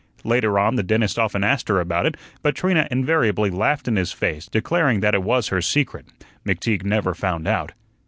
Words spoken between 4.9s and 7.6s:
that it was her secret. McTeague never found